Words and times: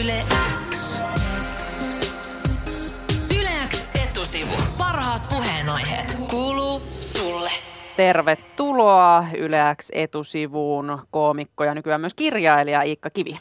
Yle 0.00 0.22
X. 0.70 1.02
Yle 3.40 3.50
X 3.68 3.84
etusivu. 4.04 4.62
Parhaat 4.78 5.26
puheenaiheet. 5.28 6.16
Kuuluu 6.30 6.82
sulle. 7.00 7.50
Tervetuloa 7.96 9.24
Yle 9.38 9.58
X 9.76 9.88
etusivuun 9.92 10.98
koomikko 11.10 11.64
ja 11.64 11.74
nykyään 11.74 12.00
myös 12.00 12.14
kirjailija 12.14 12.82
Iikka 12.82 13.10
Kivi. 13.10 13.38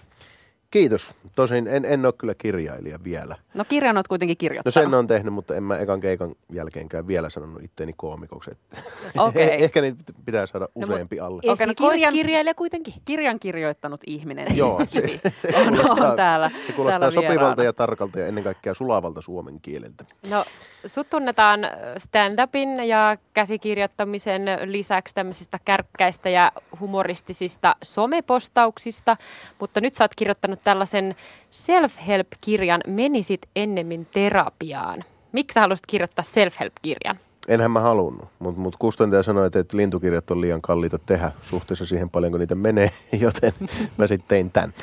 Kiitos. 0.76 1.16
Tosin 1.36 1.68
en, 1.68 1.86
en 1.86 2.06
ole 2.06 2.14
kyllä 2.18 2.34
kirjailija 2.38 3.00
vielä. 3.04 3.36
No 3.54 3.66
kirjan 3.66 3.98
olet 3.98 4.08
kuitenkin 4.08 4.34
No 4.36 4.40
kirjoittanut. 4.40 4.74
sen 4.74 4.94
on 4.94 5.08
tehnyt, 5.08 5.34
mutta 5.34 5.56
en 5.56 5.64
mä 5.64 5.78
ekan 5.78 6.00
keikan 6.02 6.36
jälkeenkään 6.54 7.08
vielä 7.08 7.30
sanonut 7.30 7.64
itteeni 7.64 7.94
koomikoksi. 7.98 8.52
Et 8.52 8.58
Okei. 9.18 9.64
Ehkä 9.64 9.82
niitä 9.82 10.14
pitää 10.26 10.48
saada 10.48 10.68
useampi 10.76 11.20
alle. 11.20 11.40
Okei, 11.52 11.66
no 11.66 11.72
Esikoiskirjailija 11.72 12.54
kuitenkin. 12.54 12.94
Kirjan 13.06 13.40
kirjoittanut 13.40 14.02
ihminen. 14.08 14.58
Joo, 14.58 14.82
se, 14.90 15.08
se, 15.08 15.22
On- 15.56 15.68
on 15.68 15.74
kuulostaa, 15.76 16.16
täällä- 16.16 16.52
se 16.68 16.74
kuulostaa 16.74 17.00
täällä 17.00 17.12
sopivalta 17.14 17.40
vieraana. 17.40 17.64
ja 17.64 17.74
tarkalta 17.74 18.20
ja 18.20 18.28
ennen 18.28 18.44
kaikkea 18.44 18.74
sulavalta 18.74 19.22
suomen 19.22 19.60
kieleltä. 19.62 20.06
No, 20.30 20.46
sut 20.86 21.10
tunnetaan 21.10 21.60
stand-upin 21.98 22.84
ja 22.84 23.18
käsikirjoittamisen 23.34 24.42
lisäksi 24.66 25.16
tämmöisistä 25.16 25.60
kärkkäistä 25.66 26.30
ja 26.30 26.52
humoristisista 26.80 27.76
somepostauksista, 27.84 29.18
mutta 29.60 29.82
nyt 29.82 29.94
sä 29.94 30.04
oot 30.04 30.16
kirjoittanut 30.16 30.60
tällaisen 30.66 31.16
self-help-kirjan 31.50 32.82
Menisit 32.88 33.42
ennemmin 33.56 34.08
terapiaan. 34.14 35.04
Miksi 35.32 35.54
sä 35.54 35.62
haluaisit 35.62 35.86
kirjoittaa 35.88 36.24
self-help-kirjan? 36.24 37.20
Enhän 37.48 37.72
mä 37.72 37.80
halunnut, 37.80 38.30
mutta 38.40 38.62
mut 38.62 38.76
kustantaja 38.80 39.24
sanoi, 39.24 39.48
että, 39.48 39.60
että 39.60 39.78
lintukirjat 39.78 40.32
on 40.32 40.42
liian 40.42 40.62
kalliita 40.62 41.00
tehdä 41.00 41.32
suhteessa 41.42 41.86
siihen 41.86 42.10
paljonko 42.10 42.38
niitä 42.38 42.56
menee, 42.56 42.92
joten 43.20 43.54
mä 43.98 44.08
sitten 44.08 44.28
tein 44.28 44.52
tämän. 44.52 44.74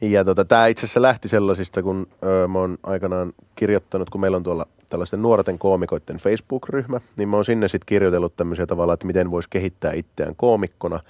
Ja 0.00 0.24
tota, 0.24 0.44
tämä 0.44 0.66
itse 0.66 0.86
asiassa 0.86 1.02
lähti 1.02 1.28
sellaisista, 1.28 1.82
kun 1.82 2.06
ö, 2.24 2.48
mä 2.48 2.58
oon 2.58 2.78
aikanaan 2.82 3.32
kirjoittanut, 3.54 4.10
kun 4.10 4.20
meillä 4.20 4.36
on 4.36 4.42
tuolla 4.42 4.66
tällaisten 4.88 5.22
nuorten 5.22 5.58
koomikoiden 5.58 6.16
Facebook-ryhmä, 6.16 7.00
niin 7.16 7.28
mä 7.28 7.36
oon 7.36 7.44
sinne 7.44 7.68
sitten 7.68 7.86
kirjoitellut 7.86 8.36
tämmöisiä 8.36 8.66
tavalla, 8.66 8.94
että 8.94 9.06
miten 9.06 9.30
voisi 9.30 9.48
kehittää 9.50 9.92
itseään 9.92 10.36
koomikkona. 10.36 11.00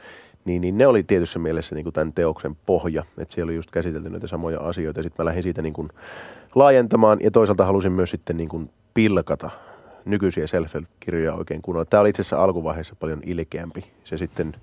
Niin, 0.44 0.60
niin 0.60 0.78
ne 0.78 0.86
oli 0.86 1.02
tietyssä 1.02 1.38
mielessä 1.38 1.74
niin 1.74 1.84
kuin 1.84 1.92
tämän 1.92 2.12
teoksen 2.12 2.56
pohja, 2.66 3.04
että 3.18 3.34
siellä 3.34 3.50
oli 3.50 3.56
just 3.56 3.70
käsitelty 3.70 4.10
näitä 4.10 4.26
samoja 4.26 4.60
asioita. 4.60 5.02
Sitten 5.02 5.24
mä 5.24 5.28
lähdin 5.28 5.42
siitä 5.42 5.62
niin 5.62 5.72
kuin 5.72 5.88
laajentamaan 6.54 7.18
ja 7.22 7.30
toisaalta 7.30 7.64
halusin 7.64 7.92
myös 7.92 8.10
sitten 8.10 8.36
niin 8.36 8.48
kuin 8.48 8.70
pilkata 8.94 9.50
nykyisiä 10.04 10.46
self-help-kirjoja 10.46 11.34
oikein 11.34 11.62
kunnolla. 11.62 11.84
Tämä 11.84 12.00
oli 12.00 12.08
itse 12.08 12.22
asiassa 12.22 12.42
alkuvaiheessa 12.42 12.96
paljon 13.00 13.20
ilkeämpi. 13.26 13.84
Se 14.04 14.18
sitten 14.18 14.54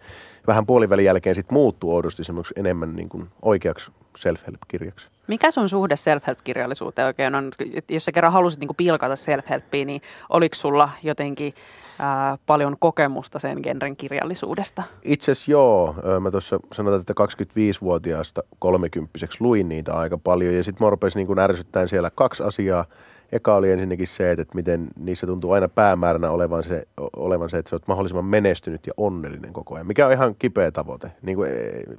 vähän 0.47 0.65
puolivälin 0.65 1.05
jälkeen 1.05 1.35
sitten 1.35 1.53
muuttui 1.53 1.93
oudosti 1.93 2.23
semmoiksi 2.23 2.53
enemmän 2.57 2.95
niin 2.95 3.09
kuin 3.09 3.27
oikeaksi 3.41 3.91
self-help-kirjaksi. 4.17 5.07
Mikä 5.27 5.51
sun 5.51 5.69
suhde 5.69 5.95
self-help-kirjallisuuteen 5.95 7.05
oikein 7.05 7.35
on? 7.35 7.51
Jos 7.89 8.05
sä 8.05 8.11
kerran 8.11 8.33
halusit 8.33 8.59
niinku 8.59 8.73
pilkata 8.73 9.15
self-helppiä, 9.15 9.85
niin 9.85 10.01
oliko 10.29 10.55
sulla 10.55 10.89
jotenkin 11.03 11.53
ää, 11.99 12.37
paljon 12.45 12.75
kokemusta 12.79 13.39
sen 13.39 13.59
genren 13.63 13.95
kirjallisuudesta? 13.95 14.83
Itse 15.03 15.31
asiassa 15.31 15.51
joo. 15.51 15.95
Mä 16.19 16.31
tuossa 16.31 16.59
sanotaan, 16.73 17.01
että 17.01 17.13
25-vuotiaasta 17.23 18.43
30 18.59 19.19
luin 19.39 19.69
niitä 19.69 19.93
aika 19.93 20.17
paljon 20.17 20.53
ja 20.53 20.63
sitten 20.63 20.85
mä 20.85 20.89
rupesin 20.89 21.27
niin 21.27 21.39
ärsyttämään 21.39 21.89
siellä 21.89 22.11
kaksi 22.15 22.43
asiaa. 22.43 22.85
Eka 23.31 23.55
oli 23.55 23.71
ensinnäkin 23.71 24.07
se, 24.07 24.31
että, 24.31 24.41
että 24.41 24.55
miten 24.55 24.87
niissä 24.99 25.27
tuntuu 25.27 25.51
aina 25.51 25.67
päämääränä 25.67 26.29
olevan 26.29 26.63
se, 26.63 26.87
olevan 27.15 27.49
se, 27.49 27.57
että 27.57 27.69
sä 27.69 27.75
oot 27.75 27.87
mahdollisimman 27.87 28.25
menestynyt 28.25 28.87
ja 28.87 28.93
onnellinen 28.97 29.53
koko 29.53 29.75
ajan, 29.75 29.87
mikä 29.87 30.05
on 30.05 30.11
ihan 30.11 30.35
kipeä 30.39 30.71
tavoite. 30.71 31.11
Niin 31.21 31.35
kuin, 31.35 31.51
eh, 31.51 31.97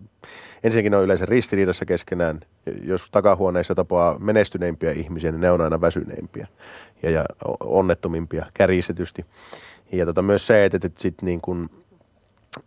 ensinnäkin 0.64 0.91
ne 0.91 0.97
on 0.97 1.05
yleensä 1.05 1.27
ristiriidassa 1.27 1.84
keskenään. 1.84 2.41
Jos 2.83 3.08
takahuoneissa 3.10 3.75
tapaa 3.75 4.19
menestyneimpiä 4.19 4.92
ihmisiä, 4.92 5.33
niin 5.33 5.41
ne 5.41 5.50
on 5.50 5.60
aina 5.60 5.80
väsyneimpiä 5.80 6.47
ja, 7.03 7.10
ja 7.10 7.25
onnettomimpia 7.60 8.47
kärjistetysti. 8.55 9.25
Ja 9.92 10.06
tota, 10.06 10.22
myös 10.22 10.47
se, 10.47 10.65
että, 10.65 10.76
että 10.76 11.03
sit 11.03 11.22
niin 11.22 11.41
kuin, 11.41 11.69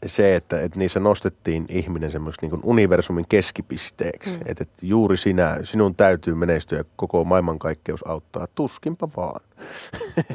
se, 0.06 0.36
että, 0.36 0.62
että 0.62 0.80
niissä 0.80 1.00
nostettiin 1.00 1.66
ihminen 1.70 2.12
semmoiseksi 2.12 2.48
niin 2.48 2.62
universumin 2.64 3.26
keskipisteeksi. 3.30 4.30
Mm. 4.30 4.42
Että, 4.46 4.64
että 4.64 4.86
juuri 4.86 5.18
sinä, 5.18 5.60
sinun 5.64 5.96
täytyy 5.96 6.36
menestyä 6.36 6.86
koko 6.96 7.24
maailmankaikkeus 7.24 8.08
auttaa. 8.08 8.48
Tuskinpa 8.56 9.10
vaan. 9.18 9.42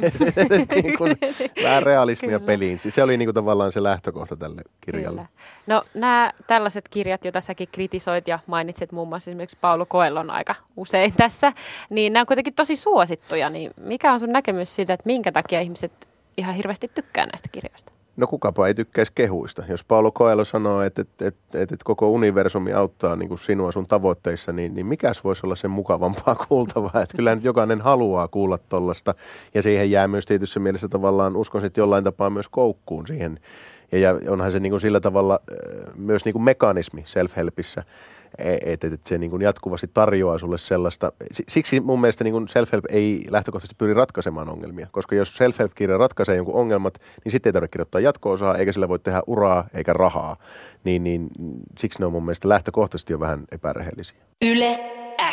niin 0.83 0.99
kuin, 0.99 1.17
vähän 1.63 1.83
realismia 1.83 2.39
Kyllä. 2.39 2.47
peliin. 2.47 2.79
Siis 2.79 2.95
Se 2.95 3.03
oli 3.03 3.17
niin 3.17 3.27
kuin 3.27 3.35
tavallaan 3.35 3.73
se 3.73 3.83
lähtökohta 3.83 4.37
tälle 4.37 4.63
kirjalle. 4.81 5.21
Kyllä. 5.21 5.29
No 5.67 5.83
nämä 5.95 6.33
tällaiset 6.47 6.89
kirjat, 6.89 7.25
joita 7.25 7.41
säkin 7.41 7.69
kritisoit 7.73 8.29
ja 8.29 8.39
mainitsit 8.47 8.93
muun 8.93 9.09
muassa 9.09 9.31
esimerkiksi 9.31 9.59
Paulo 9.61 9.87
Koellon 9.87 10.31
aika 10.31 10.55
usein 10.77 11.13
tässä, 11.17 11.53
niin 11.91 12.13
nämä 12.13 12.23
on 12.23 12.27
kuitenkin 12.27 12.55
tosi 12.55 12.77
suosittuja. 12.77 13.51
Niin 13.51 13.71
mikä 13.81 14.13
on 14.13 14.21
sun 14.21 14.29
näkemys 14.29 14.75
siitä, 14.75 14.93
että 14.93 15.07
minkä 15.07 15.33
takia 15.33 15.61
ihmiset 15.61 16.09
ihan 16.37 16.55
hirveästi 16.55 16.89
tykkää 16.95 17.27
näistä 17.27 17.49
kirjoista? 17.53 18.00
No 18.17 18.27
kukapa 18.27 18.67
ei 18.67 18.75
tykkäisi 18.75 19.13
kehuista. 19.15 19.65
Jos 19.69 19.85
Paulo 19.85 20.13
Coelho 20.13 20.45
sanoo, 20.45 20.83
että, 20.83 21.03
että, 21.03 21.27
että, 21.27 21.59
että, 21.61 21.77
koko 21.85 22.11
universumi 22.11 22.73
auttaa 22.73 23.17
niin 23.17 23.29
kuin 23.29 23.39
sinua 23.39 23.73
sun 23.73 23.87
tavoitteissa, 23.87 24.53
niin, 24.53 24.75
niin 24.75 24.87
mikäs 24.87 25.25
voisi 25.25 25.47
olla 25.47 25.57
sen 25.57 25.71
mukavampaa 25.71 26.35
kuultavaa? 26.49 27.03
Että 27.03 27.17
kyllä 27.17 27.35
nyt 27.35 27.45
jokainen 27.45 27.81
haluaa 27.81 28.29
kuulla 28.29 28.59
tollasta. 28.59 29.15
Ja 29.55 29.63
siihen 29.63 29.91
jää 29.91 30.09
myös 30.09 30.27
tietyssä 30.27 30.61
mielessä 30.61 30.89
tavallaan, 30.89 31.37
uskon 31.37 31.61
sitten 31.61 31.83
jollain 31.83 32.05
tapaa 32.05 32.31
myös 32.31 32.49
koukkuun 32.49 33.07
siihen. 33.07 33.41
Ja, 33.93 34.15
onhan 34.29 34.53
se 34.53 34.61
niin 34.61 34.71
kuin 34.71 34.81
sillä 34.81 35.01
tavalla 35.01 35.41
myös 35.97 36.25
niin 36.25 36.33
kuin 36.33 36.43
mekanismi 36.43 37.05
self-helpissä, 37.07 37.83
että 38.39 38.87
et, 38.87 38.93
et 38.93 39.07
se 39.07 39.19
niin 39.19 39.31
kuin 39.31 39.43
jatkuvasti 39.43 39.91
tarjoaa 39.95 40.39
sulle 40.39 40.59
sellaista. 40.59 41.13
Si- 41.33 41.45
Siksi 41.49 41.81
mun 41.81 42.01
mielestä 42.01 42.25
niin 42.25 42.33
kuin 42.33 42.49
self-help 42.49 42.85
ei 42.89 43.25
lähtökohtaisesti 43.31 43.75
pyri 43.79 43.95
ratkaisemaan 43.95 44.49
ongelmia, 44.49 44.87
koska 44.93 45.15
jos 45.15 45.37
self-help-kirja 45.37 45.99
ratkaisee 45.99 46.37
jonkun 46.37 46.55
ongelmat, 46.55 46.99
niin 47.25 47.33
sitten 47.33 47.51
ei 47.51 47.53
tarvitse 47.53 47.73
kirjoittaa 47.73 48.01
jatko-osaa, 48.01 48.57
eikä 48.57 48.73
sillä 48.73 48.89
voi 48.89 48.99
tehdä 48.99 49.23
uraa 49.27 49.69
eikä 49.75 49.93
rahaa. 49.93 50.37
Niin, 50.85 51.05
niin 51.05 51.29
siksi 51.79 51.99
ne 51.99 52.07
on 52.07 52.13
mun 52.13 52.25
mielestä 52.25 52.49
lähtökohtaisesti 52.49 53.13
jo 53.13 53.21
vähän 53.21 53.45
epärehellisiä. 53.53 54.19
Yle 54.43 54.79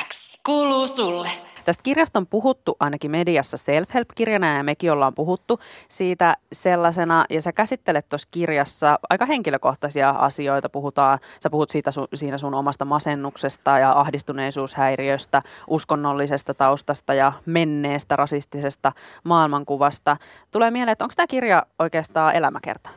X. 0.07 0.41
Kuuluu 0.45 0.88
sulle. 0.88 1.29
Tästä 1.68 1.84
kirjasta 1.84 2.20
on 2.20 2.28
puhuttu 2.28 2.78
ainakin 2.80 3.12
mediassa 3.12 3.58
self-help-kirjana 3.58 4.58
ja 4.58 4.64
mekin 4.64 4.92
ollaan 4.92 5.14
puhuttu 5.14 5.60
siitä 5.88 6.38
sellaisena. 6.52 7.26
Ja 7.30 7.42
sä 7.42 7.52
käsittelet 7.52 8.08
tuossa 8.10 8.28
kirjassa 8.32 9.00
aika 9.10 9.26
henkilökohtaisia 9.26 10.10
asioita. 10.10 10.70
Puhutaan, 10.70 11.20
sä 11.44 11.50
puhut 11.50 11.70
siitä 11.70 11.92
sun, 11.92 12.08
siinä 12.14 12.38
sun 12.38 12.54
omasta 12.54 12.86
masennuksesta 12.86 13.80
ja 13.80 13.92
ahdistuneisuushäiriöstä, 13.92 15.42
uskonnollisesta 15.68 16.54
taustasta 16.54 17.14
ja 17.14 17.34
menneestä 17.46 18.16
rasistisesta 18.16 18.92
maailmankuvasta. 19.24 20.18
Tulee 20.52 20.72
mieleen, 20.72 20.92
että 20.92 21.06
onko 21.06 21.14
tämä 21.16 21.28
kirja 21.28 21.66
oikeastaan 21.80 22.36
elämäkerta? 22.36 22.90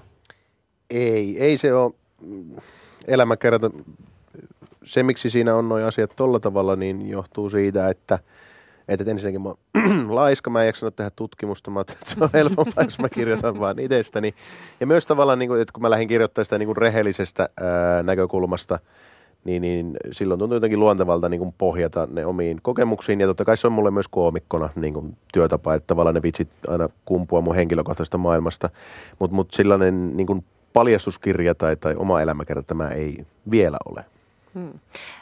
Ei, 0.91 1.39
ei 1.39 1.59
se 1.59 1.75
ole 1.75 1.93
elämäkerta. 3.09 3.71
Se, 4.85 5.03
miksi 5.03 5.31
siinä 5.31 5.55
on 5.55 5.69
nuo 5.69 5.79
asiat 5.79 6.13
tolla 6.17 6.41
tavalla, 6.41 6.77
niin 6.77 7.09
johtuu 7.09 7.51
siitä, 7.51 7.89
että, 7.89 8.19
että 8.91 9.11
ensinnäkin 9.11 9.43
mä 9.43 9.49
oon 9.49 9.56
laiska, 10.21 10.51
mä 10.51 10.61
en 10.61 10.67
jaksanut 10.67 10.97
tehdä 10.97 11.11
tutkimusta, 11.17 11.71
mä 11.71 11.81
että 11.81 11.95
se 12.05 12.17
on 12.21 12.31
helpompaa, 12.33 12.84
jos 12.89 12.99
mä 12.99 13.09
kirjoitan 13.09 13.61
vaan 13.61 13.78
itsestäni. 13.78 14.34
Ja 14.81 14.87
myös 14.87 15.06
tavallaan, 15.06 15.39
niin 15.39 15.49
kuin, 15.49 15.61
että 15.61 15.73
kun 15.73 15.83
mä 15.83 15.91
lähdin 15.91 16.09
kirjoittamaan 16.09 16.45
sitä 16.45 16.59
niin 16.59 16.67
kuin 16.67 16.77
rehellisestä 16.77 17.49
ää, 17.61 18.03
näkökulmasta, 18.03 18.78
niin, 19.45 19.62
niin 19.62 19.97
silloin 20.12 20.39
tuntuu 20.39 20.56
jotenkin 20.56 20.81
luontevalta 20.81 21.28
niin 21.28 21.39
kuin 21.39 21.55
pohjata 21.59 22.09
ne 22.11 22.27
omiin 22.27 22.59
kokemuksiin. 22.62 23.21
Ja 23.21 23.27
totta 23.27 23.45
kai 23.45 23.56
se 23.56 23.67
on 23.67 23.73
mulle 23.73 23.91
myös 23.91 24.09
koomikkona 24.09 24.69
niin 24.77 24.95
kuin 24.95 25.17
työtapa, 25.33 25.75
että 25.75 25.87
tavallaan 25.87 26.15
ne 26.15 26.22
vitsit 26.22 26.49
aina 26.69 26.89
kumpua 27.05 27.41
mun 27.41 27.55
henkilökohtaisesta 27.55 28.19
maailmasta. 28.19 28.71
Mutta 29.19 29.34
mut 29.34 29.53
sellainen 29.53 30.17
niin 30.17 30.27
kuin 30.27 30.45
paljastuskirja 30.72 31.55
tai, 31.55 31.77
tai 31.77 31.95
oma 31.97 32.21
elämäkerta 32.21 32.62
tämä 32.62 32.89
ei 32.89 33.27
vielä 33.51 33.77
ole. 33.84 34.05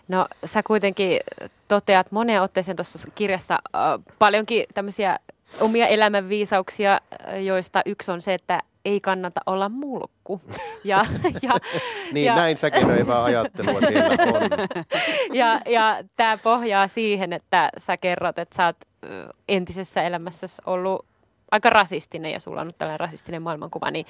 No 0.08 0.26
sä 0.44 0.62
kuitenkin 0.62 1.20
toteat 1.68 2.12
moneen 2.12 2.42
otteeseen 2.42 2.76
tuossa 2.76 3.10
kirjassa 3.14 3.54
äh, 3.54 3.80
paljonkin 4.18 4.66
tämmöisiä 4.74 5.18
omia 5.60 5.86
elämänviisauksia, 5.86 7.00
joista 7.44 7.82
yksi 7.86 8.10
on 8.10 8.22
se, 8.22 8.34
että 8.34 8.62
ei 8.84 9.00
kannata 9.00 9.40
olla 9.46 9.68
mulkku. 9.68 10.40
Ja, 10.84 11.04
ja, 11.42 11.52
Niin 12.12 12.26
ja, 12.26 12.36
näin 12.36 12.56
säkenöivää 12.56 13.24
ajattelua 13.24 13.80
siellä 13.80 14.08
on. 14.08 14.68
ja, 15.40 15.60
ja 15.66 16.04
tämä 16.16 16.38
pohjaa 16.38 16.86
siihen, 16.86 17.32
että 17.32 17.70
sä 17.78 17.96
kerrot, 17.96 18.38
että 18.38 18.56
sä 18.56 18.66
oot 18.66 18.76
entisessä 19.48 20.02
elämässäsi 20.02 20.62
ollut 20.66 21.06
aika 21.50 21.70
rasistinen 21.70 22.32
ja 22.32 22.40
sulla 22.40 22.60
on 22.60 22.66
nyt 22.66 22.78
tällainen 22.78 23.00
rasistinen 23.00 23.42
maailmankuva, 23.42 23.90
niin 23.90 24.06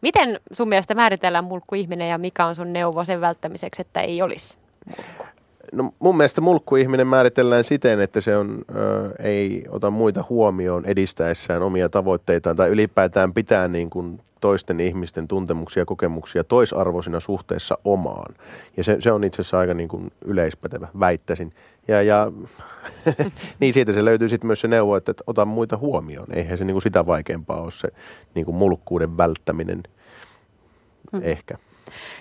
miten 0.00 0.40
sun 0.52 0.68
mielestä 0.68 0.94
määritellään 0.94 1.44
mulkku 1.44 1.74
ihminen 1.74 2.08
ja 2.08 2.18
mikä 2.18 2.46
on 2.46 2.54
sun 2.54 2.72
neuvo 2.72 3.04
sen 3.04 3.20
välttämiseksi, 3.20 3.82
että 3.82 4.00
ei 4.00 4.22
olisi 4.22 4.58
mulkku? 4.86 5.26
No 5.72 5.90
mun 5.98 6.16
mielestä 6.16 6.40
mulkkuihminen 6.40 7.06
määritellään 7.06 7.64
siten, 7.64 8.00
että 8.00 8.20
se 8.20 8.36
on, 8.36 8.62
ö, 8.74 9.12
ei 9.18 9.64
ota 9.68 9.90
muita 9.90 10.24
huomioon 10.28 10.86
edistäessään 10.86 11.62
omia 11.62 11.88
tavoitteitaan 11.88 12.56
tai 12.56 12.68
ylipäätään 12.68 13.32
pitää 13.32 13.68
niin 13.68 13.90
kuin 13.90 14.20
toisten 14.42 14.80
ihmisten 14.80 15.28
tuntemuksia 15.28 15.80
ja 15.80 15.86
kokemuksia 15.86 16.44
toisarvoisina 16.44 17.20
suhteessa 17.20 17.78
omaan. 17.84 18.34
Ja 18.76 18.84
se, 18.84 18.96
se 19.00 19.12
on 19.12 19.24
itse 19.24 19.42
asiassa 19.42 19.58
aika 19.58 19.74
niin 19.74 19.88
kuin 19.88 20.12
yleispätevä, 20.24 20.88
väittäisin. 21.00 21.52
Ja, 21.88 22.02
ja 22.02 22.32
niin 23.60 23.74
siitä 23.74 23.92
se 23.92 24.04
löytyy 24.04 24.28
sitten 24.28 24.46
myös 24.46 24.60
se 24.60 24.68
neuvo, 24.68 24.96
että, 24.96 25.10
että 25.10 25.24
ota 25.26 25.44
muita 25.44 25.76
huomioon. 25.76 26.26
Eihän 26.32 26.58
se 26.58 26.64
niin 26.64 26.74
kuin 26.74 26.82
sitä 26.82 27.06
vaikeampaa 27.06 27.60
ole 27.60 27.70
se 27.70 27.88
niin 28.34 28.44
kuin 28.44 28.54
mulkkuuden 28.54 29.16
välttäminen 29.16 29.82
hmm. 31.12 31.20
ehkä. 31.24 31.58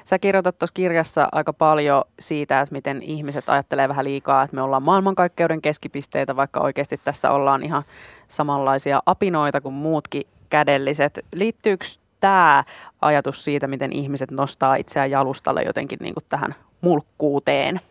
Sä 0.03 0.19
kirjoitat 0.19 0.59
tuossa 0.59 0.73
kirjassa 0.73 1.29
aika 1.31 1.53
paljon 1.53 2.03
siitä, 2.19 2.61
että 2.61 2.73
miten 2.73 3.01
ihmiset 3.01 3.49
ajattelee 3.49 3.89
vähän 3.89 4.05
liikaa, 4.05 4.43
että 4.43 4.55
me 4.55 4.61
ollaan 4.61 4.83
maailmankaikkeuden 4.83 5.61
keskipisteitä, 5.61 6.35
vaikka 6.35 6.59
oikeasti 6.59 6.99
tässä 7.03 7.31
ollaan 7.31 7.63
ihan 7.63 7.83
samanlaisia 8.27 9.01
apinoita 9.05 9.61
kuin 9.61 9.73
muutkin 9.73 10.27
kädelliset. 10.49 11.19
Liittyykö 11.33 11.85
tämä 12.19 12.63
ajatus 13.01 13.45
siitä, 13.45 13.67
miten 13.67 13.93
ihmiset 13.93 14.31
nostaa 14.31 14.75
itseään 14.75 15.11
jalustalle 15.11 15.63
jotenkin 15.63 15.99
niin 16.01 16.13
kuin 16.13 16.25
tähän 16.29 16.55
mulkkuuteen? 16.81 17.81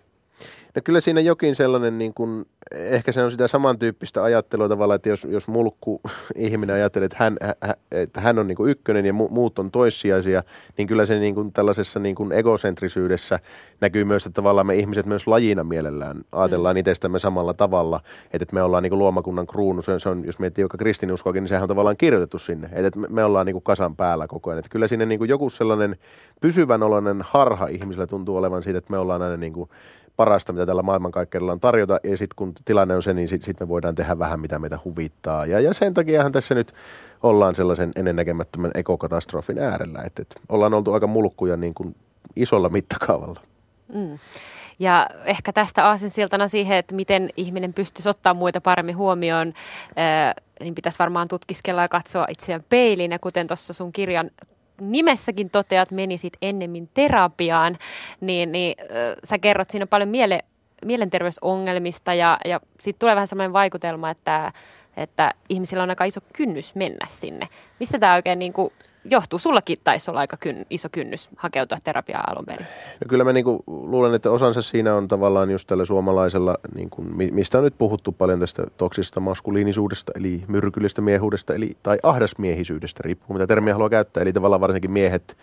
No 0.75 0.83
kyllä 0.85 1.01
siinä 1.01 1.21
jokin 1.21 1.55
sellainen, 1.55 1.99
niin 1.99 2.15
kuin, 2.15 2.45
ehkä 2.73 3.13
se 3.13 3.23
on 3.23 3.31
sitä 3.31 3.49
samantyyppistä 3.49 4.23
ajattelua 4.23 4.69
tavallaan, 4.69 4.97
että 4.97 5.09
jos, 5.09 5.25
jos 5.31 5.49
mulkku 5.49 6.01
ihminen 6.37 6.77
ajattelee, 6.77 7.07
että 7.07 7.17
hän, 7.21 7.37
hä, 7.41 7.75
että 7.91 8.21
hän 8.21 8.39
on 8.39 8.49
niin 8.49 8.57
kuin 8.57 8.71
ykkönen 8.71 9.07
ja 9.07 9.13
muut 9.13 9.59
on 9.59 9.71
toissijaisia, 9.71 10.43
niin 10.77 10.89
kyllä 10.89 11.07
se 11.07 11.19
niin 11.19 11.35
kuin 11.35 11.53
tällaisessa 11.53 12.01
niin 12.01 12.15
kuin 12.15 12.33
egocentrisyydessä 12.33 13.39
näkyy 13.81 14.05
myös, 14.05 14.27
että 14.27 14.35
tavallaan 14.35 14.67
me 14.67 14.77
ihmiset 14.77 15.07
myös 15.07 15.27
lajina 15.27 15.65
mielellään 15.65 16.25
ajatellaan 16.33 16.77
mm. 16.77 16.81
itsestämme 16.81 17.19
samalla 17.19 17.55
tavalla, 17.55 18.01
että 18.33 18.55
me 18.55 18.63
ollaan 18.63 18.83
niin 18.83 18.91
kuin 18.91 18.99
luomakunnan 18.99 19.47
kruunu, 19.47 19.83
se 19.83 19.93
on, 19.93 20.01
se 20.01 20.09
on, 20.09 20.25
jos 20.25 20.39
miettii 20.39 20.63
joka 20.63 20.79
kristinuskoakin, 20.79 21.43
niin 21.43 21.49
sehän 21.49 21.63
on 21.63 21.69
tavallaan 21.69 21.97
kirjoitettu 21.97 22.39
sinne, 22.39 22.71
että 22.73 22.99
me, 22.99 23.07
me 23.11 23.25
ollaan 23.25 23.47
niin 23.47 23.55
kuin 23.55 23.65
kasan 23.65 23.97
päällä 23.97 24.27
koko 24.27 24.51
ajan, 24.51 24.59
että 24.59 24.71
kyllä 24.71 24.89
sinne 24.89 25.07
niin 25.07 25.19
kuin 25.19 25.29
joku 25.29 25.51
sellainen 25.51 25.97
pysyvän 26.41 26.83
oloinen 26.83 27.23
harha 27.23 27.67
ihmisellä 27.67 28.07
tuntuu 28.07 28.37
olevan 28.37 28.63
siitä, 28.63 28.79
että 28.79 28.93
me 28.93 28.99
ollaan 28.99 29.23
aina 29.23 29.37
niin 29.37 29.53
kuin 29.53 29.71
parasta, 30.21 30.53
mitä 30.53 30.67
tällä 30.67 30.83
maailmankaikkeudella 30.83 31.53
on 31.53 31.61
tarjota. 31.61 32.01
Ja 32.05 32.17
sitten 32.17 32.37
kun 32.37 32.53
tilanne 32.65 32.97
on 32.97 33.03
se, 33.03 33.15
niin 33.15 33.29
sitten 33.29 33.45
sit 33.45 33.61
me 33.61 33.69
voidaan 33.69 33.95
tehdä 33.95 34.19
vähän, 34.19 34.41
mitä 34.41 34.59
meitä 34.59 34.79
huvittaa. 34.85 35.47
Ja, 35.47 35.61
ja 35.61 35.75
sen 35.75 35.95
takiahan 35.95 36.33
tässä 36.33 36.55
nyt 36.55 36.73
ollaan 37.23 37.55
sellaisen 37.55 37.93
ennennäkemättömän 37.97 38.71
ekokatastrofin 38.75 39.59
äärellä. 39.59 40.03
Että 40.03 40.23
et 40.23 40.41
ollaan 40.49 40.75
oltu 40.75 40.93
aika 40.93 41.07
mulkkuja 41.07 41.57
niin 41.57 41.75
kuin 41.75 41.97
isolla 42.37 42.69
mittakaavalla. 42.69 43.41
Mm. 43.95 44.19
Ja 44.79 45.07
ehkä 45.25 45.53
tästä 45.53 45.89
aasinsiltana 45.89 46.49
siihen, 46.49 46.77
että 46.77 46.95
miten 46.95 47.31
ihminen 47.37 47.73
pystyisi 47.73 48.09
ottaa 48.09 48.35
muita 48.35 48.61
paremmin 48.61 48.97
huomioon, 48.97 49.53
niin 50.61 50.75
pitäisi 50.75 50.99
varmaan 50.99 51.29
tutkiskella 51.29 51.83
ja 51.83 51.89
katsoa 51.89 52.27
itseään 52.29 52.65
peiliin. 52.69 53.11
Ja 53.11 53.19
kuten 53.19 53.47
tuossa 53.47 53.73
sun 53.73 53.93
kirjan 53.93 54.31
nimessäkin 54.81 55.51
toteat, 55.51 55.91
menisit 55.91 56.33
ennemmin 56.43 56.89
terapiaan, 56.95 57.79
niin, 58.21 58.53
niin 58.53 58.75
äh, 58.81 58.87
sä 59.25 59.39
kerrot 59.39 59.71
siinä 59.71 59.87
paljon 59.87 60.09
miele, 60.09 60.41
mielenterveysongelmista 60.85 62.15
ja, 62.15 62.39
ja 62.45 62.61
siitä 62.81 62.99
tulee 62.99 63.15
vähän 63.15 63.29
sellainen 63.29 63.53
vaikutelma, 63.53 64.11
että, 64.11 64.53
että 64.97 65.35
ihmisillä 65.49 65.83
on 65.83 65.91
aika 65.91 66.05
iso 66.05 66.21
kynnys 66.33 66.75
mennä 66.75 67.07
sinne. 67.09 67.49
Mistä 67.81 67.99
tämä 67.99 68.15
oikein 68.15 68.39
niin 68.39 68.53
kuin 68.53 68.73
johtuu? 69.05 69.39
Sullakin 69.39 69.79
taisi 69.85 70.11
olla 70.11 70.21
aika 70.21 70.37
kyn, 70.37 70.67
iso 70.71 70.89
kynnys 70.93 71.29
hakeutua 71.37 71.79
terapiaan 71.85 72.33
alun 72.33 72.47
perin. 72.47 72.67
No 73.01 73.09
kyllä 73.09 73.25
mä 73.25 73.33
niinku 73.33 73.63
luulen, 73.67 74.15
että 74.15 74.31
osansa 74.31 74.63
siinä 74.63 74.95
on 74.95 75.09
tavallaan 75.09 75.51
just 75.51 75.67
tällä 75.67 75.85
suomalaisella, 75.85 76.59
niinku, 76.75 77.03
mistä 77.33 77.59
on 77.59 77.65
nyt 77.65 77.79
puhuttu 77.79 78.13
paljon 78.13 78.41
tästä 78.41 78.67
toksista 78.77 79.21
maskuliinisuudesta, 79.21 80.13
eli 80.17 80.45
myrkyllistä 80.49 81.01
miehuudesta, 81.01 81.55
eli, 81.55 81.77
tai 81.83 81.99
ahdasmiehisyydestä, 82.03 83.01
riippuu 83.05 83.35
mitä 83.35 83.47
termiä 83.47 83.75
haluaa 83.75 83.91
käyttää. 83.91 84.23
Eli 84.23 84.33
tavallaan 84.33 84.61
varsinkin 84.61 84.91
miehet 84.91 85.37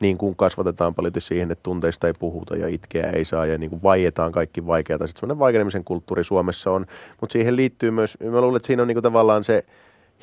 niin 0.00 0.18
kuin 0.18 0.36
kasvatetaan 0.36 0.94
paljon 0.94 1.12
siihen, 1.18 1.50
että 1.50 1.62
tunteista 1.62 2.06
ei 2.06 2.12
puhuta 2.12 2.56
ja 2.56 2.68
itkeä 2.68 3.10
ei 3.10 3.24
saa 3.24 3.46
ja 3.46 3.58
niin 3.58 3.70
kuin 3.70 3.82
vaietaan 3.82 4.32
kaikki 4.32 4.66
vaikeata. 4.66 5.06
Sitten 5.06 5.20
semmoinen 5.20 5.38
vaikenemisen 5.38 5.84
kulttuuri 5.84 6.24
Suomessa 6.24 6.70
on, 6.70 6.86
mutta 7.20 7.32
siihen 7.32 7.56
liittyy 7.56 7.90
myös, 7.90 8.18
mä 8.30 8.40
luulen, 8.40 8.56
että 8.56 8.66
siinä 8.66 8.82
on 8.82 8.88
niin 8.88 8.94
kuin 8.94 9.02
tavallaan 9.02 9.44
se, 9.44 9.64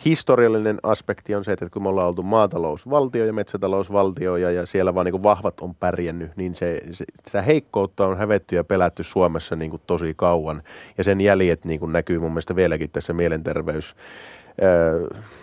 historiallinen 0.06 0.80
aspekti 0.84 1.36
on 1.36 1.44
se, 1.44 1.52
että 1.52 1.70
kun 1.70 1.84
me 1.84 1.90
ollaan 1.90 2.08
oltu 2.08 2.24
maatalousvaltio 2.24 3.26
ja 3.26 3.34
metsätalousvaltio 3.34 4.36
ja, 4.38 4.52
ja 4.52 4.66
siellä 4.66 4.96
vaan 4.96 5.06
niin 5.06 5.12
kuin 5.12 5.24
vahvat 5.24 5.60
on 5.60 5.76
pärjännyt, 5.76 6.32
niin 6.36 6.56
se, 6.56 6.82
se, 6.92 7.06
sitä 7.28 7.42
heikkoutta 7.42 8.08
on 8.08 8.18
hävetty 8.18 8.56
ja 8.56 8.64
pelätty 8.64 9.04
Suomessa 9.04 9.56
niin 9.56 9.72
kuin 9.72 9.82
tosi 9.88 10.14
kauan. 10.18 10.64
Ja 10.98 11.04
sen 11.04 11.22
jäljet 11.22 11.66
niin 11.66 11.80
kuin 11.80 11.94
näkyy 11.94 12.20
mun 12.20 12.32
mielestä 12.32 12.56
vieläkin 12.56 12.90
tässä 12.90 13.14
mielenterveys 13.14 13.96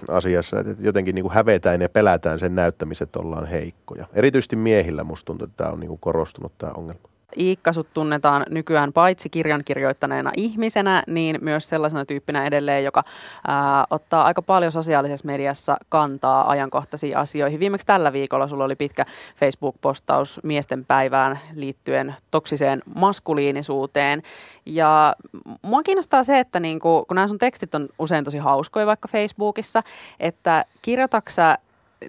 asiassa, 0.08 0.61
että 0.61 0.75
jotenkin 0.81 1.14
niin 1.14 1.23
kuin 1.23 1.35
hävetään 1.35 1.82
ja 1.82 1.88
pelätään 1.88 2.38
sen 2.38 2.55
näyttämiset, 2.55 3.17
ollaan 3.17 3.47
heikkoja. 3.47 4.06
Erityisesti 4.12 4.56
miehillä 4.56 5.05
musta 5.05 5.26
tuntuu, 5.26 5.44
että 5.44 5.56
tämä 5.56 5.70
on 5.70 5.81
niin 5.81 5.88
kuin 5.88 6.00
korostunut 6.00 6.52
tämä 6.58 6.73
ongelma. 6.73 7.09
Iikka 7.38 7.72
sut 7.72 7.86
tunnetaan 7.94 8.46
nykyään 8.50 8.92
paitsi 8.92 9.30
kirjan 9.30 9.64
kirjoittaneena 9.64 10.30
ihmisenä, 10.36 11.02
niin 11.06 11.38
myös 11.40 11.68
sellaisena 11.68 12.04
tyyppinä 12.04 12.46
edelleen, 12.46 12.84
joka 12.84 13.04
ää, 13.48 13.86
ottaa 13.90 14.24
aika 14.24 14.42
paljon 14.42 14.72
sosiaalisessa 14.72 15.26
mediassa 15.26 15.76
kantaa 15.88 16.50
ajankohtaisiin 16.50 17.16
asioihin. 17.16 17.60
Viimeksi 17.60 17.86
tällä 17.86 18.12
viikolla 18.12 18.48
sulla 18.48 18.64
oli 18.64 18.76
pitkä 18.76 19.06
Facebook-postaus 19.36 20.40
miesten 20.42 20.84
päivään 20.84 21.38
liittyen 21.54 22.14
toksiseen 22.30 22.82
maskuliinisuuteen. 22.94 24.22
Ja 24.66 25.16
mua 25.62 25.82
kiinnostaa 25.82 26.22
se, 26.22 26.38
että 26.38 26.60
niinku, 26.60 27.04
kun 27.08 27.14
nämä 27.14 27.26
sun 27.26 27.38
tekstit 27.38 27.74
on 27.74 27.88
usein 27.98 28.24
tosi 28.24 28.38
hauskoja 28.38 28.86
vaikka 28.86 29.08
Facebookissa, 29.08 29.82
että 30.20 30.64
kirjoitatko 30.82 31.30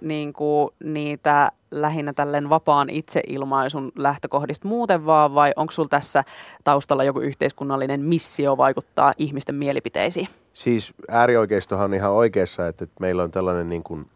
niin 0.00 0.32
kuin 0.32 0.70
niitä 0.84 1.52
lähinnä 1.70 2.12
tälleen 2.12 2.48
vapaan 2.48 2.90
itseilmaisun 2.90 3.92
lähtökohdista 3.96 4.68
muuten 4.68 5.06
vaan, 5.06 5.34
vai 5.34 5.52
onko 5.56 5.70
sulla 5.70 5.88
tässä 5.88 6.24
taustalla 6.64 7.04
joku 7.04 7.20
yhteiskunnallinen 7.20 8.00
missio 8.00 8.56
vaikuttaa 8.56 9.14
ihmisten 9.18 9.54
mielipiteisiin? 9.54 10.28
Siis 10.52 10.94
äärioikeistohan 11.08 11.84
on 11.84 11.94
ihan 11.94 12.12
oikeassa, 12.12 12.68
että, 12.68 12.84
että 12.84 12.96
meillä 13.00 13.22
on 13.22 13.30
tällainen 13.30 13.68
niin 13.68 13.82
kuin 13.82 14.06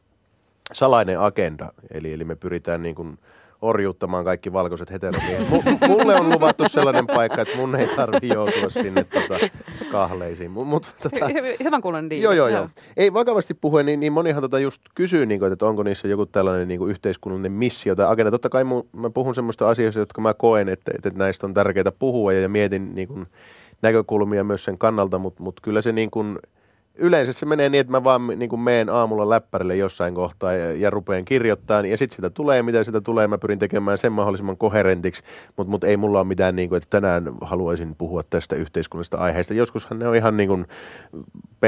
salainen 0.73 1.20
agenda, 1.20 1.73
eli, 1.90 2.12
eli 2.12 2.25
me 2.25 2.37
pyritään 2.37 2.82
niin 2.82 2.94
kuin– 2.94 3.19
orjuuttamaan 3.62 4.25
kaikki 4.25 4.52
valkoiset 4.52 4.90
heteromiehet. 4.90 5.49
M- 5.50 5.87
mulle 5.88 6.14
on 6.14 6.31
luvattu 6.31 6.64
sellainen 6.69 7.06
paikka, 7.06 7.43
että 7.43 7.56
mun 7.56 7.76
ei 7.76 7.88
tarvi 7.96 8.28
joutua 8.28 8.70
sinne 8.70 9.05
tota, 9.05 9.38
kahleisiin. 9.92 10.50
Mut, 10.50 10.68
mut, 10.72 10.94
tota, 11.02 11.26
Hyvän 11.64 11.82
kuulen 11.82 12.10
diili. 12.10 12.24
Joo, 12.24 12.32
joo, 12.32 12.48
joo. 12.48 12.68
Ei 12.96 13.12
vakavasti 13.12 13.54
puhuen, 13.54 13.86
niin, 13.86 14.00
niin 14.00 14.12
monihan 14.12 14.42
tota 14.42 14.58
just 14.58 14.82
kysyy, 14.94 15.26
niin 15.26 15.40
kuin, 15.40 15.52
että 15.52 15.66
onko 15.66 15.82
niissä 15.82 16.08
joku 16.08 16.26
tällainen 16.26 16.68
niin 16.68 16.78
kuin 16.78 16.90
yhteiskunnallinen 16.90 17.52
missio 17.52 17.94
tai 17.94 18.06
agenda. 18.06 18.30
Totta 18.30 18.48
kai 18.48 18.64
mun, 18.64 18.88
mä 18.96 19.10
puhun 19.10 19.34
semmoista 19.34 19.68
asioista, 19.68 20.00
jotka 20.00 20.20
mä 20.20 20.34
koen, 20.34 20.68
että, 20.68 20.92
että 20.94 21.10
näistä 21.14 21.46
on 21.46 21.54
tärkeää 21.54 21.92
puhua 21.98 22.32
ja, 22.32 22.40
ja 22.40 22.48
mietin 22.48 22.94
niin 22.94 23.08
kuin, 23.08 23.26
näkökulmia 23.82 24.44
myös 24.44 24.64
sen 24.64 24.78
kannalta, 24.78 25.18
mutta 25.18 25.42
mut 25.42 25.61
kyllä 25.61 25.82
se 25.82 25.92
niin 25.92 26.11
kuin, 26.11 26.38
yleensä 26.98 27.32
se 27.32 27.46
menee 27.46 27.68
niin, 27.68 27.80
että 27.80 27.90
mä 27.90 28.04
vaan 28.04 28.26
niin 28.36 28.48
kuin 28.48 28.60
meen 28.60 28.90
aamulla 28.90 29.28
läppärille 29.28 29.76
jossain 29.76 30.14
kohtaa 30.14 30.52
ja, 30.52 30.72
ja 30.72 30.90
rupean 30.90 31.24
kirjoittamaan. 31.24 31.86
Ja 31.86 31.96
sitten 31.96 32.16
sitä 32.16 32.30
tulee, 32.30 32.62
mitä 32.62 32.84
sitä 32.84 33.00
tulee. 33.00 33.28
Mä 33.28 33.38
pyrin 33.38 33.58
tekemään 33.58 33.98
sen 33.98 34.12
mahdollisimman 34.12 34.56
koherentiksi, 34.56 35.22
mutta 35.56 35.70
mut 35.70 35.84
ei 35.84 35.96
mulla 35.96 36.18
ole 36.18 36.26
mitään, 36.26 36.56
niin 36.56 36.68
kuin, 36.68 36.76
että 36.76 37.00
tänään 37.00 37.32
haluaisin 37.40 37.94
puhua 37.94 38.22
tästä 38.22 38.56
yhteiskunnallisesta 38.56 39.16
aiheesta. 39.16 39.54
Joskushan 39.54 39.98
ne 39.98 40.08
on 40.08 40.16
ihan 40.16 40.36
niin 40.36 40.48
kuin 40.48 40.66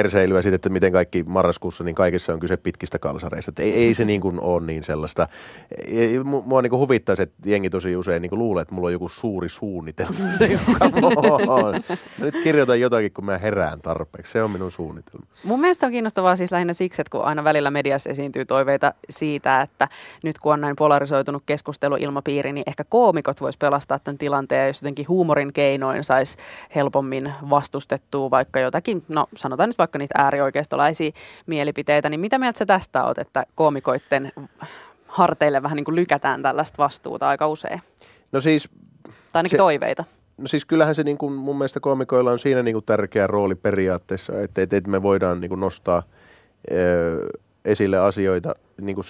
perseilyä 0.02 0.43
siitä, 0.43 0.57
että 0.57 0.69
miten 0.69 0.93
kaikki 0.93 1.23
marraskuussa, 1.23 1.85
niin 1.85 1.95
kaikissa 1.95 2.33
on 2.33 2.40
kyse 2.40 2.57
pitkistä 2.57 2.99
kalsareista. 2.99 3.52
Ei, 3.59 3.73
ei 3.73 3.95
se 3.95 4.05
niin 4.05 4.21
kuin 4.21 4.40
ole 4.40 4.67
niin 4.67 4.85
sellaista. 4.85 5.28
Mua 6.45 6.62
niin 6.62 6.71
kuin 6.71 6.81
huvittaisi, 6.81 7.23
että 7.23 7.50
jengi 7.50 7.71
tosi 7.71 7.97
usein 7.97 8.23
niin 8.23 8.31
kuin 8.31 8.38
luulee, 8.38 8.62
että 8.62 8.75
mulla 8.75 8.87
on 8.87 8.93
joku 8.93 9.09
suuri 9.09 9.49
suunnitelma. 9.49 10.19
Nyt 12.19 12.35
kirjoitan 12.43 12.81
jotakin, 12.81 13.12
kun 13.12 13.25
mä 13.25 13.38
herään 13.38 13.81
tarpeeksi. 13.81 14.33
Se 14.33 14.43
on 14.43 14.50
minun 14.50 14.71
suunnitelma. 14.71 15.26
Mun 15.45 15.61
mielestä 15.61 15.87
on 15.87 15.93
kiinnostavaa 15.93 16.37
siis 16.37 16.52
lähinnä 16.52 16.73
siksi, 16.73 17.02
että 17.02 17.11
kun 17.11 17.25
aina 17.25 17.45
välillä 17.45 17.71
mediassa 17.71 18.11
esiintyy 18.11 18.45
toiveita 18.45 18.95
siitä, 19.11 19.62
että 19.62 19.88
nyt 20.25 20.38
kun 20.38 20.52
on 20.52 20.61
näin 20.61 20.76
polarisoitunut 20.76 21.43
keskusteluilmapiiri, 21.47 22.52
niin 22.52 22.64
ehkä 22.67 22.85
koomikot 22.85 23.40
vois 23.40 23.57
pelastaa 23.57 23.99
tämän 23.99 24.19
tilanteen, 24.19 24.67
jos 24.67 24.83
jotenkin 24.83 25.09
huumorin 25.09 25.52
keinoin 25.52 26.05
saisi 26.05 26.38
helpommin 26.75 27.33
vastustettua 27.50 28.31
vaikka 28.31 28.61
jotakin, 28.61 29.05
no 29.14 29.26
sanotaan 29.37 29.69
nyt 29.69 29.78
vaikka 29.78 29.88
niitä 29.97 30.14
äärioikeistolaisia 30.18 31.11
mielipiteitä, 31.47 32.09
niin 32.09 32.21
mitä 32.21 32.38
mieltä 32.38 32.59
sä 32.59 32.66
tästä 32.66 33.04
oot, 33.04 33.18
että 33.18 33.47
koomikoitten 33.54 34.33
harteille 35.07 35.62
vähän 35.62 35.76
niin 35.76 35.85
kuin 35.85 35.97
lykätään 35.97 36.42
tällaista 36.42 36.78
vastuuta 36.78 37.28
aika 37.28 37.49
usein? 37.49 37.80
No 38.33 38.40
siis... 38.40 38.68
Tai 39.04 39.40
ainakin 39.40 39.50
se, 39.50 39.57
toiveita 39.57 40.04
no 40.38 40.47
siis 40.47 40.64
kyllähän 40.64 40.95
se 40.95 41.02
niin 41.02 41.18
kuin, 41.18 41.33
mun 41.33 41.59
mielestä 41.59 41.80
koomikoilla 41.80 42.30
on 42.30 42.38
siinä 42.38 42.62
niin 42.62 42.75
kuin 42.75 42.85
tärkeä 42.85 43.26
rooli 43.26 43.54
periaatteessa, 43.54 44.40
että, 44.40 44.62
että, 44.62 44.76
että 44.76 44.90
me 44.90 45.02
voidaan 45.02 45.40
niin 45.40 45.49
kuin 45.49 45.61
nostaa 45.61 46.02
ö, 46.73 47.26
esille 47.69 47.99
asioita, 47.99 48.55
niin 48.81 48.95
kuin 48.95 49.05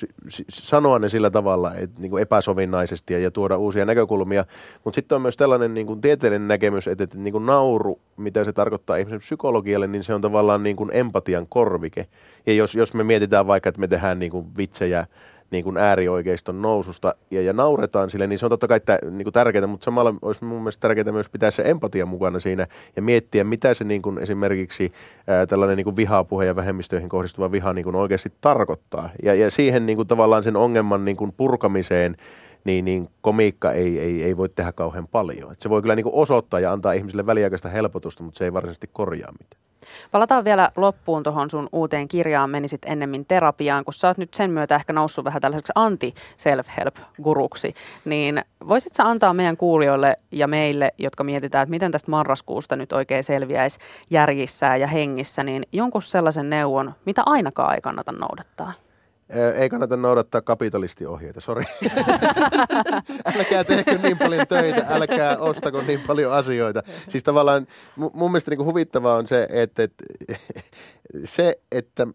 sanoa 0.49 0.99
ne 0.99 1.09
sillä 1.09 1.31
tavalla 1.31 1.75
että 1.75 2.01
niin 2.01 2.11
kuin 2.11 2.23
epäsovinnaisesti 2.23 3.23
ja, 3.23 3.31
tuoda 3.31 3.57
uusia 3.57 3.85
näkökulmia. 3.85 4.45
Mutta 4.85 4.95
sitten 4.95 5.17
on 5.17 5.23
myös 5.23 5.37
tällainen 5.37 5.75
niin 5.75 5.87
kuin 5.87 6.01
tieteellinen 6.01 6.49
näkemys, 6.49 6.89
että, 6.89 7.05
että 7.05 7.19
niin 7.19 7.33
kuin 7.33 7.47
nauru, 7.47 8.01
mitä 8.17 8.45
se 8.45 8.53
tarkoittaa 8.53 8.97
ihmisen 8.97 9.19
psykologialle, 9.19 9.87
niin 9.87 10.05
se 10.05 10.15
on 10.15 10.21
tavallaan 10.21 10.63
niin 10.63 10.77
kuin 10.77 10.91
empatian 10.93 11.47
korvike. 11.49 12.07
Ja 12.47 12.53
jos, 12.53 12.75
jos 12.75 12.95
me 12.95 13.05
mietitään 13.05 13.47
vaikka, 13.47 13.69
että 13.69 13.81
me 13.81 13.89
tehdään 13.89 14.19
niin 14.19 14.31
kuin 14.31 14.47
vitsejä 14.57 15.07
niin 15.51 15.65
kuin 15.65 15.77
äärioikeiston 15.77 16.63
noususta 16.63 17.15
ja, 17.31 17.43
ja 17.43 17.53
nauretaan 17.53 18.11
sille, 18.11 18.27
niin 18.27 18.39
se 18.39 18.47
on 18.47 18.51
totta 18.51 18.69
kai 18.69 18.81
niin 19.11 19.25
kuin 19.25 19.33
tärkeää, 19.33 19.67
mutta 19.67 19.85
samalla 19.85 20.15
olisi 20.23 20.45
mun 20.45 20.63
mielestä 20.63 20.81
tärkeää 20.81 21.13
myös 21.13 21.29
pitää 21.29 21.51
se 21.51 21.63
empatia 21.67 22.07
mukana 22.07 22.41
siinä 22.41 22.67
ja 22.97 23.03
miettiä, 23.03 23.45
mitä 23.45 23.75
se 23.75 23.85
niin 23.85 24.03
kuin 24.03 24.19
esimerkiksi 24.19 24.93
ää, 25.27 25.47
tällainen 25.47 25.77
niin 25.77 25.85
kuin 25.85 25.97
vihapuhe 25.97 26.47
ja 26.47 26.57
vähemmistöihin 26.57 27.09
kohdistuva 27.09 27.53
viha 27.53 27.73
niin 27.73 27.85
kuin 27.85 27.97
oikeasti 27.97 28.33
tarkoittaa. 28.41 29.11
Ja, 29.23 29.35
ja 29.35 29.51
siihen 29.51 29.87
niin 29.87 29.97
kuin 29.97 30.09
tavallaan 30.09 30.43
sen 30.43 30.57
ongelman 30.57 31.05
niin 31.05 31.17
kuin 31.17 31.33
purkamiseen 31.37 32.17
niin, 32.65 32.85
niin 32.85 33.11
komiikka 33.21 33.73
ei, 33.73 33.99
ei, 33.99 34.23
ei 34.23 34.37
voi 34.37 34.49
tehdä 34.49 34.73
kauhean 34.73 35.09
paljon. 35.09 35.53
Et 35.53 35.61
se 35.61 35.71
voi 35.71 35.83
kyllä 35.83 35.95
niin 35.95 36.07
osoittaa 36.13 36.61
ja 36.61 36.73
antaa 36.73 36.93
ihmisille 36.93 37.27
väliaikaista 37.27 37.69
helpotusta, 37.69 38.23
mutta 38.23 38.39
se 38.39 38.45
ei 38.45 38.53
varsinaisesti 38.53 38.91
korjaa 38.93 39.33
mitään. 39.33 39.69
Palataan 40.11 40.45
vielä 40.45 40.71
loppuun 40.77 41.23
tuohon 41.23 41.51
sun 41.51 41.69
uuteen 41.73 42.09
kirjaan, 42.09 42.51
menisit 42.51 42.83
ennemmin 42.87 43.27
terapiaan, 43.27 43.85
kun 43.85 43.95
sä 43.95 44.09
oot 44.09 44.19
nyt 44.19 44.35
sen 44.35 44.51
myötä 44.51 44.77
ehkä 44.77 44.93
noussut 44.93 45.25
vähän 45.25 45.43
tällaiseksi 45.43 45.73
anti-self-help-guruksi, 45.75 47.75
niin 48.05 48.43
voisit 48.69 48.95
sä 48.95 49.05
antaa 49.05 49.35
meidän 49.35 49.57
kuulijoille 49.57 50.17
ja 50.33 50.49
meille, 50.49 50.93
jotka 50.99 51.25
mietitään, 51.25 51.63
että 51.63 51.71
miten 51.71 51.93
tästä 51.93 52.11
marraskuusta 52.11 52.77
nyt 52.77 52.93
oikein 52.93 53.25
selviäisi 53.25 53.79
järjissään 54.11 54.81
ja 54.81 54.87
hengissä, 54.87 55.43
niin 55.43 55.63
jonkun 55.73 56.03
sellaisen 56.03 56.51
neuvon, 56.51 56.95
mitä 57.05 57.23
ainakaan 57.27 57.75
ei 57.75 57.81
kannata 57.81 58.13
noudattaa? 58.13 58.73
Ei 59.55 59.69
kannata 59.69 59.97
noudattaa 59.97 60.41
kapitalistiohjeita, 60.41 61.41
sori. 61.41 61.65
älkää 63.37 63.65
tehkö 63.65 63.99
niin 64.03 64.19
paljon 64.19 64.47
töitä, 64.47 64.87
älkää 64.89 65.39
ostako 65.39 65.83
niin 65.83 66.01
paljon 66.01 66.33
asioita. 66.33 66.83
Siis 67.09 67.25
tavallaan 67.25 67.67
mun 67.97 68.31
mielestä 68.31 68.51
niin 68.51 68.65
huvittavaa 68.65 69.17
on 69.17 69.27
se, 69.27 69.49
että, 69.51 69.83
että 69.83 70.05
se, 71.25 71.61
että 71.73 72.07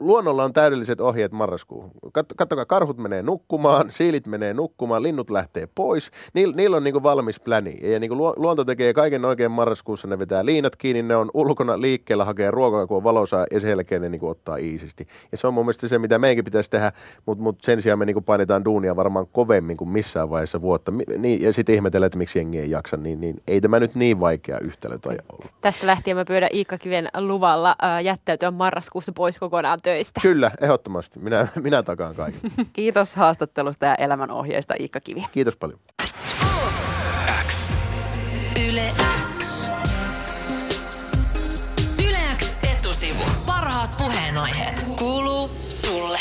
luonnolla 0.00 0.44
on 0.44 0.52
täydelliset 0.52 1.00
ohjeet 1.00 1.32
marraskuuhun. 1.32 1.90
Kattokaa, 2.12 2.64
karhut 2.64 2.98
menee 2.98 3.22
nukkumaan, 3.22 3.90
siilit 3.90 4.26
menee 4.26 4.54
nukkumaan, 4.54 5.02
linnut 5.02 5.30
lähtee 5.30 5.68
pois. 5.74 6.10
Niillä, 6.34 6.56
niillä 6.56 6.76
on 6.76 6.84
niin 6.84 7.02
valmis 7.02 7.40
pläni. 7.40 7.78
Ja 7.82 8.00
niin 8.00 8.16
luonto 8.16 8.64
tekee 8.64 8.94
kaiken 8.94 9.24
oikein 9.24 9.50
marraskuussa. 9.50 10.08
Ne 10.08 10.18
vetää 10.18 10.44
liinat 10.44 10.76
kiinni, 10.76 11.02
ne 11.02 11.16
on 11.16 11.30
ulkona 11.34 11.80
liikkeellä, 11.80 12.24
hakee 12.24 12.50
ruokaa, 12.50 12.86
kun 12.86 12.96
on 12.96 13.04
valosaa 13.04 13.46
ja 13.50 13.60
sen 13.60 13.70
jälkeen 13.70 14.02
ne 14.02 14.08
niin 14.08 14.24
ottaa 14.24 14.56
iisisti. 14.56 15.06
Ja 15.32 15.38
se 15.38 15.46
on 15.46 15.54
mun 15.54 15.64
mielestä 15.64 15.88
se, 15.88 15.98
mitä 15.98 16.18
meikin 16.18 16.44
pitäisi 16.44 16.70
tehdä, 16.70 16.92
mutta 17.26 17.42
mut 17.42 17.58
sen 17.62 17.82
sijaan 17.82 17.98
me 17.98 18.04
niin 18.04 18.24
painetaan 18.24 18.64
duunia 18.64 18.96
varmaan 18.96 19.26
kovemmin 19.26 19.76
kuin 19.76 19.90
missään 19.90 20.30
vaiheessa 20.30 20.60
vuotta. 20.60 20.92
Niin, 21.18 21.42
ja 21.42 21.52
sitten 21.52 21.74
ihmetellään, 21.74 22.06
että 22.06 22.18
miksi 22.18 22.38
jengi 22.38 22.58
ei 22.58 22.70
jaksa, 22.70 22.96
niin, 22.96 23.20
niin 23.20 23.36
ei 23.46 23.60
tämä 23.60 23.80
nyt 23.80 23.94
niin 23.94 24.20
vaikea 24.20 24.58
yhtälö 24.58 24.98
tai 24.98 25.16
ollut. 25.32 25.50
Tästä 25.60 25.86
lähtien 25.86 26.16
mä 26.16 26.24
pyydän 26.24 26.48
Iikka 26.54 26.78
Kiven 26.78 27.08
luvalla 27.18 27.76
äh, 27.84 28.04
jättäytyä 28.08 28.50
marraskuussa 28.50 29.12
pois 29.12 29.38
kokonaan 29.38 29.78
töistä. 29.82 30.20
Kyllä, 30.20 30.50
ehdottomasti. 30.60 31.18
Minä, 31.18 31.48
minä 31.62 31.82
takaan 31.82 32.14
kaiken. 32.14 32.40
Kiitos 32.72 33.16
haastattelusta 33.16 33.86
ja 33.86 33.94
elämänohjeista 33.94 34.74
Iikka 34.80 35.00
Kivi. 35.00 35.24
Kiitos 35.32 35.56
paljon. 35.56 35.80
X. 37.46 37.72
Yle 38.68 38.92
X. 39.38 39.70
Yle 42.08 42.18
X 42.38 42.52
etusivu. 42.72 43.24
Parhaat 43.46 43.94
puheenaiheet. 43.98 44.86
Kuuluu 44.98 45.50
sulle. 45.68 46.18